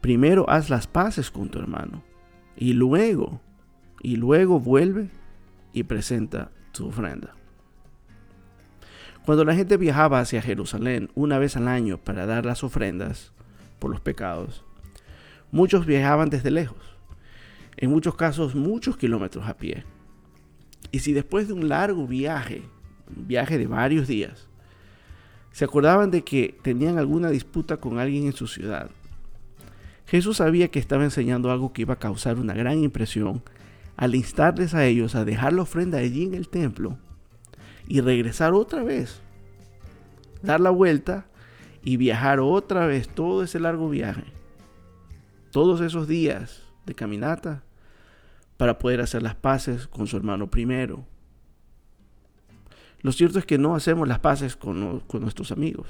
Primero 0.01 0.49
haz 0.49 0.71
las 0.71 0.87
paces 0.87 1.29
con 1.29 1.49
tu 1.49 1.59
hermano, 1.59 2.05
y 2.57 2.75
luego, 2.75 3.41
y 4.01 4.15
luego 4.15 4.61
vuelve 4.61 5.09
y 5.73 5.83
presenta 5.83 6.53
tu 6.71 6.87
ofrenda. 6.87 7.35
Cuando 9.25 9.47
la 9.47 9.55
gente 9.55 9.79
viajaba 9.79 10.21
hacia 10.21 10.43
Jerusalén 10.43 11.11
una 11.15 11.39
vez 11.39 11.57
al 11.57 11.67
año 11.67 11.97
para 11.97 12.27
dar 12.27 12.45
las 12.45 12.63
ofrendas 12.63 13.33
por 13.79 13.91
los 13.91 14.03
pecados, 14.03 14.63
muchos 15.51 15.87
viajaban 15.87 16.29
desde 16.29 16.51
lejos, 16.51 16.95
en 17.79 17.89
muchos 17.89 18.17
casos 18.17 18.55
muchos 18.55 18.99
kilómetros 18.99 19.49
a 19.49 19.57
pie. 19.57 19.85
Y 20.93 20.99
si 20.99 21.15
después 21.15 21.49
de 21.49 21.55
un 21.55 21.71
largo 21.71 22.07
viaje, 22.07 22.65
un 23.17 23.27
viaje 23.27 23.57
de 23.57 23.67
varios 23.67 24.07
días, 24.09 24.47
se 25.53 25.65
acordaban 25.65 26.11
de 26.11 26.23
que 26.23 26.59
tenían 26.63 26.99
alguna 26.99 27.31
disputa 27.31 27.79
con 27.79 27.99
alguien 27.99 28.27
en 28.27 28.35
su 28.35 28.47
ciudad. 28.47 28.91
Jesús 30.07 30.37
sabía 30.37 30.69
que 30.69 30.79
estaba 30.79 31.03
enseñando 31.03 31.51
algo 31.51 31.73
que 31.73 31.81
iba 31.81 31.95
a 31.95 31.99
causar 31.99 32.39
una 32.39 32.53
gran 32.53 32.79
impresión 32.81 33.43
al 33.97 34.15
instarles 34.15 34.75
a 34.75 34.85
ellos 34.85 35.15
a 35.15 35.25
dejar 35.25 35.55
la 35.55 35.63
ofrenda 35.63 35.97
allí 35.97 36.25
en 36.25 36.35
el 36.35 36.51
templo 36.51 36.99
y 37.87 38.01
regresar 38.01 38.55
otra 38.55 38.83
vez, 38.83 39.21
dar 40.43 40.61
la 40.61 40.71
vuelta 40.71 41.27
y 41.83 41.97
viajar 41.97 42.41
otra 42.41 42.87
vez 42.87 43.09
todo 43.09 43.43
ese 43.43 43.61
largo 43.61 43.89
viaje, 43.89 44.25
todos 45.51 45.81
esos 45.81 46.09
días 46.09 46.63
de 46.87 46.95
caminata 46.95 47.63
para 48.57 48.79
poder 48.79 49.01
hacer 49.01 49.23
las 49.23 49.35
paces 49.35 49.87
con 49.87 50.07
su 50.07 50.17
hermano 50.17 50.51
primero 50.51 51.07
lo 53.05 53.13
cierto 53.13 53.39
es 53.39 53.45
que 53.45 53.59
no 53.59 53.75
hacemos 53.75 54.09
las 54.09 54.21
paces 54.21 54.57
con, 54.57 55.03
nuestros 55.13 55.53
amigos. 55.53 55.89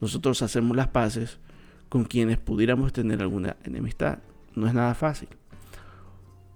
Nosotros 0.00 0.40
hacemos 0.40 0.76
las 0.76 0.86
paces 0.86 1.40
con 1.88 2.04
quienes 2.04 2.38
pudiéramos 2.38 2.92
tener 2.92 3.20
alguna 3.20 3.56
enemistad. 3.64 4.20
No 4.54 4.68
es 4.68 4.74
nada 4.74 4.94
fácil. 4.94 5.28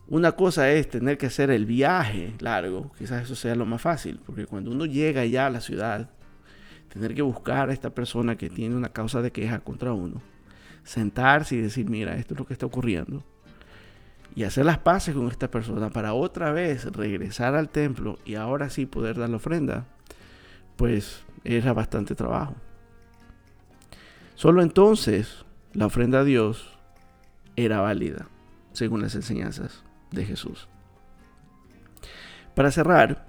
Una 0.08 0.32
cosa 0.32 0.70
es 0.70 0.88
tener 0.88 1.18
que 1.18 1.26
hacer 1.26 1.50
el 1.50 1.66
viaje 1.66 2.34
largo, 2.38 2.92
quizás 2.96 3.24
eso 3.24 3.34
sea 3.34 3.56
lo 3.56 3.66
más 3.66 3.82
fácil, 3.82 4.20
porque 4.24 4.46
cuando 4.46 4.70
uno 4.70 4.86
llega 4.86 5.24
ya 5.24 5.46
a 5.46 5.50
la 5.50 5.60
ciudad, 5.60 6.10
tener 6.92 7.12
que 7.12 7.22
buscar 7.22 7.70
a 7.70 7.72
esta 7.72 7.90
persona 7.90 8.36
que 8.36 8.48
tiene 8.48 8.76
una 8.76 8.90
causa 8.90 9.20
de 9.20 9.32
queja 9.32 9.58
contra 9.58 9.92
uno, 9.92 10.22
sentarse 10.84 11.56
y 11.56 11.60
decir, 11.60 11.90
mira, 11.90 12.14
esto 12.14 12.34
es 12.34 12.38
lo 12.38 12.46
que 12.46 12.52
está 12.52 12.66
ocurriendo, 12.66 13.24
y 14.36 14.44
hacer 14.44 14.64
las 14.64 14.78
paces 14.78 15.12
con 15.12 15.26
esta 15.26 15.50
persona 15.50 15.90
para 15.90 16.14
otra 16.14 16.52
vez 16.52 16.84
regresar 16.84 17.56
al 17.56 17.68
templo 17.68 18.18
y 18.24 18.36
ahora 18.36 18.70
sí 18.70 18.86
poder 18.86 19.18
dar 19.18 19.28
la 19.28 19.36
ofrenda, 19.36 19.86
pues 20.76 21.24
era 21.42 21.72
bastante 21.72 22.14
trabajo. 22.14 22.54
Solo 24.36 24.62
entonces 24.62 25.44
la 25.72 25.86
ofrenda 25.86 26.20
a 26.20 26.24
Dios 26.24 26.78
era 27.56 27.80
válida, 27.80 28.28
según 28.72 29.02
las 29.02 29.16
enseñanzas 29.16 29.85
de 30.10 30.24
Jesús. 30.24 30.68
Para 32.54 32.70
cerrar, 32.70 33.26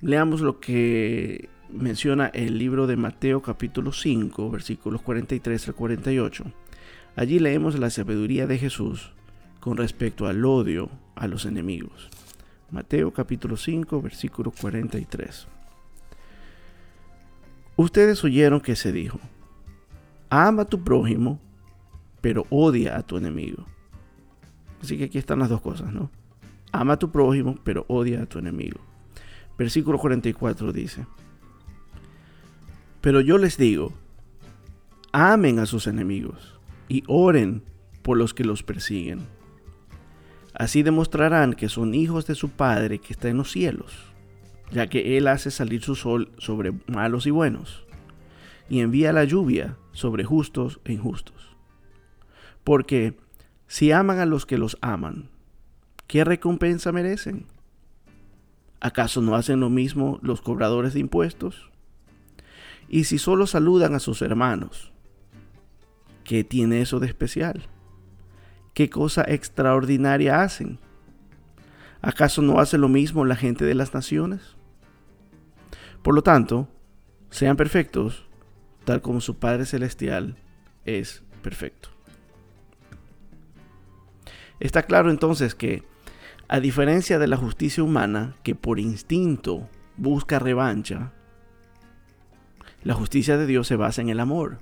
Leamos 0.00 0.42
lo 0.42 0.60
que 0.60 1.48
menciona 1.70 2.26
el 2.28 2.56
libro 2.56 2.86
de 2.86 2.96
Mateo 2.96 3.42
capítulo 3.42 3.92
5, 3.92 4.48
versículos 4.48 5.02
43 5.02 5.68
al 5.68 5.74
48. 5.74 6.44
Allí 7.16 7.40
leemos 7.40 7.76
la 7.80 7.90
sabiduría 7.90 8.46
de 8.46 8.58
Jesús 8.58 9.12
con 9.58 9.76
respecto 9.76 10.28
al 10.28 10.44
odio 10.44 10.88
a 11.16 11.26
los 11.26 11.46
enemigos. 11.46 12.10
Mateo 12.70 13.12
capítulo 13.12 13.56
5, 13.56 14.00
versículo 14.00 14.52
43. 14.52 15.48
Ustedes 17.74 18.22
oyeron 18.22 18.60
que 18.60 18.76
se 18.76 18.92
dijo, 18.92 19.18
ama 20.30 20.62
a 20.62 20.66
tu 20.66 20.84
prójimo, 20.84 21.40
pero 22.20 22.46
odia 22.50 22.96
a 22.96 23.02
tu 23.02 23.16
enemigo. 23.16 23.66
Así 24.82 24.96
que 24.96 25.04
aquí 25.04 25.18
están 25.18 25.38
las 25.38 25.48
dos 25.48 25.60
cosas, 25.60 25.92
¿no? 25.92 26.10
Ama 26.72 26.94
a 26.94 26.98
tu 26.98 27.10
prójimo, 27.10 27.58
pero 27.64 27.84
odia 27.88 28.22
a 28.22 28.26
tu 28.26 28.38
enemigo. 28.38 28.80
Versículo 29.56 29.98
44 29.98 30.72
dice, 30.72 31.06
pero 33.00 33.20
yo 33.20 33.38
les 33.38 33.56
digo, 33.56 33.92
amen 35.12 35.58
a 35.58 35.66
sus 35.66 35.86
enemigos 35.86 36.58
y 36.88 37.04
oren 37.06 37.62
por 38.02 38.16
los 38.16 38.34
que 38.34 38.44
los 38.44 38.62
persiguen. 38.62 39.20
Así 40.54 40.82
demostrarán 40.82 41.54
que 41.54 41.68
son 41.68 41.94
hijos 41.94 42.26
de 42.26 42.34
su 42.34 42.50
Padre 42.50 42.98
que 42.98 43.12
está 43.12 43.28
en 43.28 43.36
los 43.36 43.52
cielos, 43.52 43.92
ya 44.72 44.88
que 44.88 45.16
Él 45.16 45.28
hace 45.28 45.50
salir 45.50 45.82
su 45.82 45.94
sol 45.94 46.32
sobre 46.38 46.72
malos 46.86 47.26
y 47.26 47.30
buenos, 47.30 47.84
y 48.68 48.80
envía 48.80 49.12
la 49.12 49.24
lluvia 49.24 49.76
sobre 49.92 50.24
justos 50.24 50.80
e 50.84 50.92
injustos. 50.92 51.56
Porque 52.64 53.16
si 53.68 53.92
aman 53.92 54.18
a 54.18 54.26
los 54.26 54.46
que 54.46 54.58
los 54.58 54.78
aman, 54.80 55.28
¿qué 56.06 56.24
recompensa 56.24 56.90
merecen? 56.90 57.46
¿Acaso 58.80 59.20
no 59.20 59.36
hacen 59.36 59.60
lo 59.60 59.68
mismo 59.68 60.18
los 60.22 60.40
cobradores 60.40 60.94
de 60.94 61.00
impuestos? 61.00 61.70
Y 62.88 63.04
si 63.04 63.18
solo 63.18 63.46
saludan 63.46 63.94
a 63.94 63.98
sus 63.98 64.22
hermanos, 64.22 64.92
¿qué 66.24 66.44
tiene 66.44 66.80
eso 66.80 66.98
de 66.98 67.08
especial? 67.08 67.66
¿Qué 68.72 68.88
cosa 68.88 69.22
extraordinaria 69.28 70.42
hacen? 70.42 70.78
¿Acaso 72.00 72.40
no 72.40 72.60
hace 72.60 72.78
lo 72.78 72.88
mismo 72.88 73.26
la 73.26 73.36
gente 73.36 73.66
de 73.66 73.74
las 73.74 73.92
naciones? 73.92 74.56
Por 76.02 76.14
lo 76.14 76.22
tanto, 76.22 76.68
sean 77.28 77.56
perfectos, 77.56 78.24
tal 78.84 79.02
como 79.02 79.20
su 79.20 79.38
Padre 79.38 79.66
Celestial 79.66 80.36
es 80.86 81.22
perfecto. 81.42 81.97
Está 84.60 84.82
claro 84.82 85.10
entonces 85.10 85.54
que, 85.54 85.84
a 86.48 86.60
diferencia 86.60 87.18
de 87.18 87.28
la 87.28 87.36
justicia 87.36 87.82
humana, 87.82 88.34
que 88.42 88.54
por 88.54 88.78
instinto 88.78 89.68
busca 89.96 90.38
revancha, 90.38 91.12
la 92.82 92.94
justicia 92.94 93.36
de 93.36 93.46
Dios 93.46 93.66
se 93.66 93.76
basa 93.76 94.00
en 94.00 94.08
el 94.08 94.20
amor, 94.20 94.58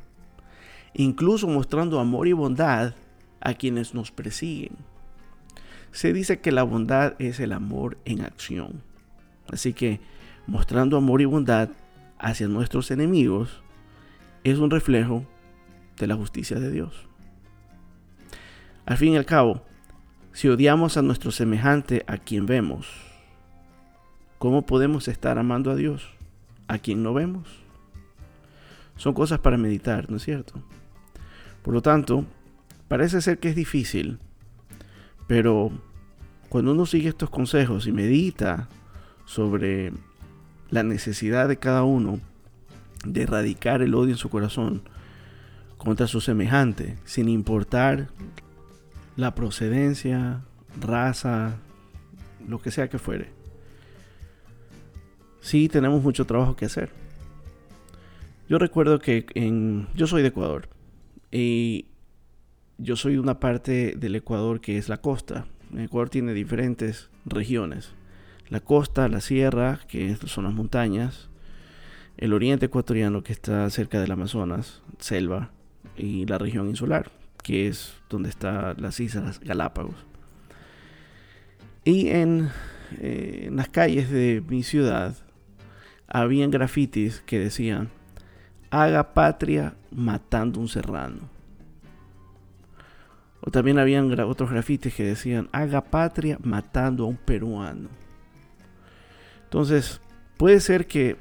incluso 0.95 1.47
mostrando 1.49 2.01
amor 2.01 2.29
y 2.29 2.33
bondad 2.33 2.95
a 3.41 3.55
quienes 3.55 3.95
nos 3.95 4.11
persiguen. 4.11 4.77
Se 5.93 6.13
dice 6.13 6.41
que 6.41 6.53
la 6.53 6.63
bondad 6.63 7.15
es 7.19 7.41
el 7.41 7.53
amor 7.53 7.99
en 8.05 8.23
acción. 8.23 8.83
Así 9.49 9.73
que 9.73 10.01
mostrando 10.47 10.97
amor 10.97 11.21
y 11.21 11.25
bondad 11.25 11.71
hacia 12.19 12.49
nuestros 12.49 12.91
enemigos 12.91 13.63
es 14.45 14.59
un 14.59 14.71
reflejo 14.71 15.25
de 15.97 16.07
la 16.07 16.17
justicia 16.17 16.59
de 16.59 16.71
Dios. 16.71 17.07
Al 18.85 18.97
fin 18.97 19.15
y 19.15 19.17
al 19.17 19.27
cabo, 19.27 19.63
si 20.37 20.49
odiamos 20.49 20.99
a 20.99 21.03
nuestro 21.03 21.31
semejante 21.31 22.05
a 22.07 22.19
quien 22.19 22.45
vemos, 22.45 22.87
¿cómo 24.37 24.67
podemos 24.67 25.09
estar 25.09 25.39
amando 25.39 25.71
a 25.71 25.75
Dios 25.75 26.11
a 26.69 26.77
quien 26.77 27.03
no 27.03 27.15
vemos? 27.15 27.49
Son 28.97 29.15
cosas 29.15 29.39
para 29.39 29.57
meditar, 29.57 30.11
¿no 30.11 30.19
es 30.19 30.25
cierto? 30.25 30.63
Por 31.63 31.73
lo 31.73 31.81
tanto, 31.81 32.27
parece 32.87 33.23
ser 33.23 33.39
que 33.39 33.49
es 33.49 33.57
difícil, 33.57 34.19
pero 35.27 35.71
cuando 36.51 36.73
uno 36.73 36.85
sigue 36.85 37.09
estos 37.09 37.31
consejos 37.31 37.87
y 37.87 37.93
medita 37.93 38.69
sobre 39.25 39.91
la 40.69 40.83
necesidad 40.83 41.49
de 41.49 41.57
cada 41.57 41.83
uno 41.83 42.21
de 43.07 43.23
erradicar 43.23 43.81
el 43.81 43.95
odio 43.95 44.11
en 44.11 44.19
su 44.19 44.29
corazón 44.29 44.83
contra 45.79 46.07
su 46.07 46.21
semejante, 46.21 46.99
sin 47.07 47.31
importar 47.31 48.09
la 49.17 49.35
procedencia, 49.35 50.43
raza, 50.81 51.57
lo 52.47 52.61
que 52.61 52.71
sea 52.71 52.89
que 52.89 52.99
fuere. 52.99 53.31
Sí 55.41 55.69
tenemos 55.69 56.03
mucho 56.03 56.27
trabajo 56.27 56.57
que 56.57 56.67
hacer. 56.67 56.91
Yo 58.49 58.59
recuerdo 58.59 58.99
que 58.99 59.27
en, 59.35 59.89
yo 59.95 60.07
soy 60.07 60.23
de 60.23 60.29
Ecuador 60.29 60.69
y 61.33 61.87
yo 62.79 62.97
soy 62.97 63.15
de 63.15 63.21
una 63.21 63.41
parte 63.41 63.95
del 63.97 64.15
Ecuador 64.17 64.61
que 64.61 64.79
es 64.79 64.89
la 64.89 64.99
costa. 64.99 65.47
Ecuador 65.77 66.11
tiene 66.11 66.33
diferentes 66.33 67.11
regiones. 67.25 67.93
La 68.49 68.61
costa, 68.61 69.09
la 69.09 69.21
sierra, 69.21 69.81
que 69.89 70.15
son 70.27 70.45
las 70.45 70.55
montañas, 70.55 71.29
el 72.17 72.33
oriente 72.33 72.67
ecuatoriano 72.67 73.23
que 73.23 73.33
está 73.33 73.69
cerca 73.71 74.01
del 74.01 74.13
Amazonas, 74.13 74.83
selva, 74.99 75.51
y 75.97 76.27
la 76.27 76.39
región 76.39 76.69
insular, 76.69 77.11
que 77.47 77.69
es 77.69 77.95
donde 78.11 78.29
están 78.29 78.75
las 78.83 78.99
Islas 78.99 79.39
Galápagos. 79.39 79.95
Y 81.85 82.09
en, 82.09 82.51
eh, 82.99 83.45
en 83.47 83.55
las 83.55 83.69
calles 83.69 84.11
de 84.11 84.43
mi 84.49 84.65
ciudad 84.65 85.15
habían 86.09 86.51
grafitis 86.51 87.23
que 87.25 87.39
decían, 87.39 87.91
haga 88.71 89.15
patria 89.15 89.77
matando 89.93 90.59
un 90.59 90.67
serrano. 90.67 91.31
O 93.41 93.53
también 93.53 93.79
habían 93.79 94.19
otros 94.19 94.51
grafitis 94.51 94.93
que 94.93 95.05
decían, 95.05 95.49
haga 95.53 95.83
patria 95.83 96.39
matando 96.43 97.05
a 97.05 97.07
un 97.07 97.17
peruano. 97.17 97.91
Entonces, 99.45 100.01
puede 100.37 100.59
ser 100.59 100.89
que 100.89 101.17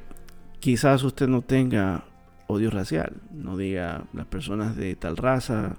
quizás 0.60 1.04
usted 1.04 1.28
no 1.28 1.44
tenga 1.44 2.04
odio 2.48 2.72
racial, 2.72 3.14
no 3.32 3.58
diga 3.58 4.06
las 4.12 4.26
personas 4.26 4.76
de 4.76 4.96
tal 4.96 5.18
raza 5.18 5.78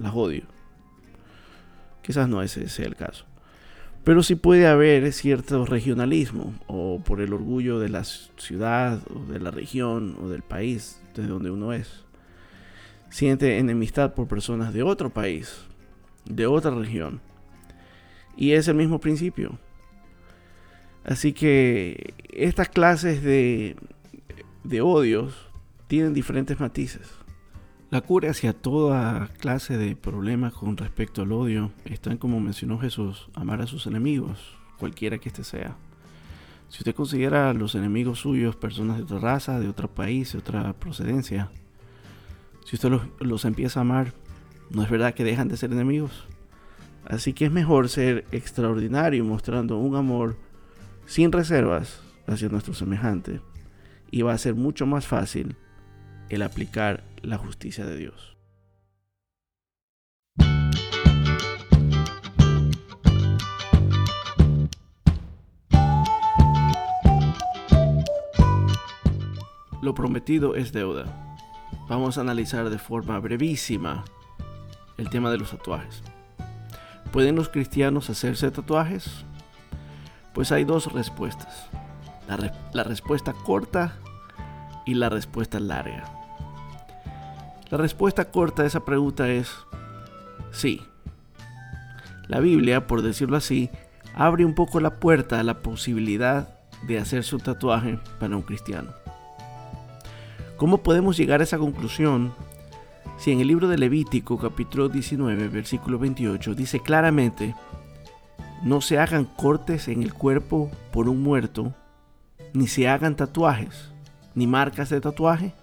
las 0.00 0.14
odio. 0.14 0.42
Quizás 2.02 2.28
no 2.28 2.42
ese 2.42 2.68
sea 2.68 2.86
el 2.86 2.96
caso. 2.96 3.26
Pero 4.02 4.22
sí 4.22 4.34
puede 4.34 4.66
haber 4.66 5.12
cierto 5.12 5.66
regionalismo 5.66 6.54
o 6.66 7.02
por 7.04 7.20
el 7.20 7.34
orgullo 7.34 7.78
de 7.78 7.90
la 7.90 8.02
ciudad 8.04 9.00
o 9.14 9.30
de 9.30 9.38
la 9.38 9.50
región 9.50 10.16
o 10.22 10.28
del 10.28 10.42
país 10.42 11.02
de 11.14 11.26
donde 11.26 11.50
uno 11.50 11.72
es. 11.72 12.04
Siente 13.10 13.58
enemistad 13.58 14.14
por 14.14 14.26
personas 14.26 14.72
de 14.72 14.82
otro 14.82 15.10
país, 15.10 15.64
de 16.24 16.46
otra 16.46 16.70
región. 16.70 17.20
Y 18.36 18.52
es 18.52 18.68
el 18.68 18.76
mismo 18.76 19.00
principio. 19.00 19.58
Así 21.04 21.32
que 21.34 22.14
estas 22.32 22.70
clases 22.70 23.22
de, 23.22 23.76
de 24.64 24.80
odios 24.80 25.50
tienen 25.88 26.14
diferentes 26.14 26.58
matices. 26.58 27.19
La 27.90 28.02
cura 28.02 28.30
hacia 28.30 28.52
toda 28.52 29.30
clase 29.40 29.76
de 29.76 29.96
problemas 29.96 30.52
con 30.52 30.76
respecto 30.76 31.22
al 31.22 31.32
odio 31.32 31.72
está 31.84 32.12
en, 32.12 32.18
como 32.18 32.38
mencionó 32.38 32.78
Jesús, 32.78 33.28
amar 33.34 33.60
a 33.62 33.66
sus 33.66 33.88
enemigos, 33.88 34.54
cualquiera 34.78 35.18
que 35.18 35.28
éste 35.28 35.42
sea. 35.42 35.76
Si 36.68 36.78
usted 36.78 36.94
considera 36.94 37.50
a 37.50 37.52
los 37.52 37.74
enemigos 37.74 38.20
suyos 38.20 38.54
personas 38.54 38.96
de 38.96 39.02
otra 39.02 39.18
raza, 39.18 39.58
de 39.58 39.68
otro 39.68 39.92
país, 39.92 40.32
de 40.32 40.38
otra 40.38 40.72
procedencia, 40.74 41.50
si 42.64 42.76
usted 42.76 42.90
los, 42.90 43.02
los 43.18 43.44
empieza 43.44 43.80
a 43.80 43.82
amar, 43.82 44.12
no 44.70 44.84
es 44.84 44.90
verdad 44.90 45.14
que 45.14 45.24
dejan 45.24 45.48
de 45.48 45.56
ser 45.56 45.72
enemigos. 45.72 46.28
Así 47.06 47.32
que 47.32 47.46
es 47.46 47.50
mejor 47.50 47.88
ser 47.88 48.24
extraordinario 48.30 49.24
mostrando 49.24 49.78
un 49.78 49.96
amor 49.96 50.36
sin 51.06 51.32
reservas 51.32 52.00
hacia 52.28 52.50
nuestro 52.50 52.72
semejante. 52.72 53.40
Y 54.12 54.22
va 54.22 54.32
a 54.32 54.38
ser 54.38 54.54
mucho 54.54 54.86
más 54.86 55.08
fácil 55.08 55.56
el 56.28 56.42
aplicar 56.42 57.09
la 57.22 57.38
justicia 57.38 57.86
de 57.86 57.96
Dios. 57.96 58.36
Lo 69.82 69.94
prometido 69.94 70.56
es 70.56 70.72
deuda. 70.72 71.36
Vamos 71.88 72.18
a 72.18 72.20
analizar 72.20 72.68
de 72.68 72.78
forma 72.78 73.18
brevísima 73.18 74.04
el 74.98 75.08
tema 75.08 75.30
de 75.30 75.38
los 75.38 75.50
tatuajes. 75.50 76.02
¿Pueden 77.12 77.34
los 77.34 77.48
cristianos 77.48 78.10
hacerse 78.10 78.50
tatuajes? 78.50 79.24
Pues 80.34 80.52
hay 80.52 80.64
dos 80.64 80.92
respuestas. 80.92 81.68
La, 82.72 82.84
respuesta 82.84 83.32
corta 83.32 83.96
y 84.86 84.94
la 84.94 85.08
respuesta 85.08 85.58
larga. 85.58 86.19
La 87.70 87.78
respuesta 87.78 88.24
corta 88.24 88.64
a 88.64 88.66
esa 88.66 88.84
pregunta 88.84 89.28
es 89.28 89.48
sí. 90.50 90.82
La 92.26 92.40
Biblia, 92.40 92.88
por 92.88 93.02
decirlo 93.02 93.36
así, 93.36 93.70
abre 94.14 94.44
un 94.44 94.56
poco 94.56 94.80
la 94.80 94.98
puerta 94.98 95.38
a 95.38 95.44
la 95.44 95.62
posibilidad 95.62 96.58
de 96.88 96.98
hacerse 96.98 97.36
un 97.36 97.42
tatuaje 97.42 98.00
para 98.18 98.34
un 98.34 98.42
cristiano. 98.42 98.90
¿Cómo 100.56 100.82
podemos 100.82 101.16
llegar 101.16 101.40
a 101.40 101.44
esa 101.44 101.58
conclusión 101.58 102.34
si 103.18 103.30
en 103.30 103.40
el 103.40 103.46
libro 103.46 103.68
de 103.68 103.78
Levítico 103.78 104.36
capítulo 104.36 104.88
19 104.88 105.48
versículo 105.48 105.98
28 106.00 106.54
dice 106.54 106.80
claramente, 106.80 107.54
no 108.64 108.80
se 108.80 108.98
hagan 108.98 109.26
cortes 109.26 109.86
en 109.86 110.02
el 110.02 110.12
cuerpo 110.12 110.70
por 110.90 111.08
un 111.08 111.22
muerto, 111.22 111.72
ni 112.52 112.66
se 112.66 112.88
hagan 112.88 113.14
tatuajes, 113.14 113.92
ni 114.34 114.48
marcas 114.48 114.90
de 114.90 115.00
tatuaje? 115.00 115.54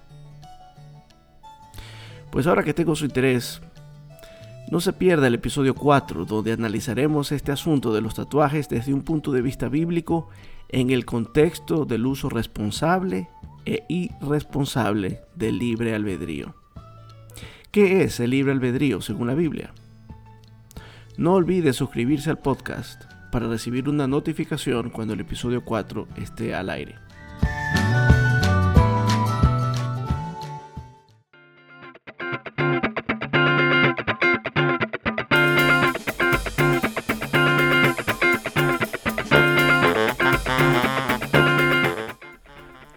Pues 2.37 2.45
ahora 2.45 2.61
que 2.61 2.75
tengo 2.75 2.95
su 2.95 3.05
interés, 3.05 3.63
no 4.69 4.79
se 4.79 4.93
pierda 4.93 5.25
el 5.25 5.33
episodio 5.33 5.73
4, 5.73 6.23
donde 6.25 6.51
analizaremos 6.51 7.31
este 7.31 7.51
asunto 7.51 7.91
de 7.95 8.01
los 8.01 8.13
tatuajes 8.13 8.69
desde 8.69 8.93
un 8.93 9.01
punto 9.01 9.31
de 9.31 9.41
vista 9.41 9.69
bíblico 9.69 10.29
en 10.69 10.91
el 10.91 11.03
contexto 11.03 11.85
del 11.85 12.05
uso 12.05 12.29
responsable 12.29 13.27
e 13.65 13.85
irresponsable 13.89 15.21
del 15.33 15.57
libre 15.57 15.95
albedrío. 15.95 16.53
¿Qué 17.71 18.03
es 18.03 18.19
el 18.19 18.29
libre 18.29 18.51
albedrío 18.51 19.01
según 19.01 19.25
la 19.25 19.33
Biblia? 19.33 19.73
No 21.17 21.33
olvide 21.33 21.73
suscribirse 21.73 22.29
al 22.29 22.37
podcast 22.37 23.01
para 23.31 23.47
recibir 23.47 23.89
una 23.89 24.05
notificación 24.05 24.91
cuando 24.91 25.15
el 25.15 25.21
episodio 25.21 25.65
4 25.65 26.07
esté 26.17 26.53
al 26.53 26.69
aire. 26.69 27.06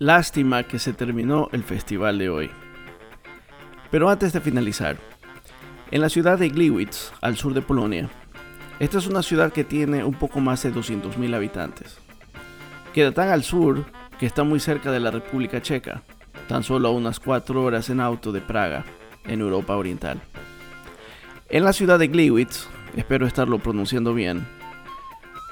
Lástima 0.01 0.63
que 0.63 0.79
se 0.79 0.95
terminó 0.95 1.51
el 1.53 1.63
festival 1.63 2.17
de 2.17 2.31
hoy. 2.31 2.51
Pero 3.91 4.09
antes 4.09 4.33
de 4.33 4.41
finalizar, 4.41 4.97
en 5.91 6.01
la 6.01 6.09
ciudad 6.09 6.39
de 6.39 6.49
Gliwice, 6.49 7.13
al 7.21 7.37
sur 7.37 7.53
de 7.53 7.61
Polonia, 7.61 8.09
esta 8.79 8.97
es 8.97 9.07
una 9.07 9.23
ciudad 9.23 9.53
que 9.53 9.63
tiene 9.63 10.03
un 10.03 10.15
poco 10.15 10.41
más 10.41 10.63
de 10.63 10.73
200.000 10.73 11.35
habitantes. 11.35 11.99
Queda 12.95 13.13
tan 13.13 13.29
al 13.29 13.45
sur 13.45 13.85
que 14.19 14.25
está 14.25 14.43
muy 14.43 14.59
cerca 14.59 14.91
de 14.91 15.01
la 15.01 15.11
República 15.11 15.61
Checa, 15.61 16.01
tan 16.49 16.63
solo 16.63 16.89
a 16.89 16.93
unas 16.93 17.21
4 17.21 17.63
horas 17.63 17.91
en 17.91 18.01
auto 18.01 18.33
de 18.33 18.41
Praga, 18.41 18.87
en 19.27 19.43
Europa 19.43 19.77
Oriental. 19.77 20.19
En 21.51 21.63
la 21.63 21.75
ciudad 21.75 21.99
de 21.99 22.09
Gliwice, 22.09 22.69
espero 22.97 23.27
estarlo 23.27 23.59
pronunciando 23.59 24.15
bien, 24.15 24.47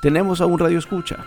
tenemos 0.01 0.41
a 0.41 0.47
un 0.47 0.59
radio 0.59 0.79
escucha, 0.79 1.19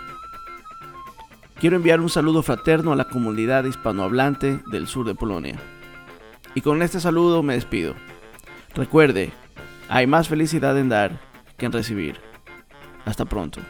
Quiero 1.62 1.76
enviar 1.76 2.00
un 2.00 2.08
saludo 2.08 2.42
fraterno 2.42 2.92
a 2.92 2.96
la 2.96 3.04
comunidad 3.04 3.62
hispanohablante 3.62 4.58
del 4.66 4.88
sur 4.88 5.06
de 5.06 5.14
Polonia. 5.14 5.60
Y 6.56 6.60
con 6.60 6.82
este 6.82 6.98
saludo 6.98 7.44
me 7.44 7.54
despido. 7.54 7.94
Recuerde, 8.74 9.30
hay 9.88 10.08
más 10.08 10.26
felicidad 10.26 10.76
en 10.76 10.88
dar 10.88 11.20
que 11.56 11.66
en 11.66 11.70
recibir. 11.70 12.16
Hasta 13.04 13.26
pronto. 13.26 13.60